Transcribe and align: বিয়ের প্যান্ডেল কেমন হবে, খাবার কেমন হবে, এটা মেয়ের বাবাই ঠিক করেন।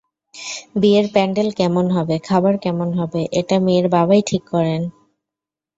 বিয়ের 0.75 1.07
প্যান্ডেল 1.13 1.49
কেমন 1.51 1.85
হবে, 1.89 2.15
খাবার 2.19 2.55
কেমন 2.57 2.89
হবে, 2.93 3.21
এটা 3.31 3.55
মেয়ের 3.59 3.87
বাবাই 3.89 4.21
ঠিক 4.21 4.43
করেন। 4.51 4.81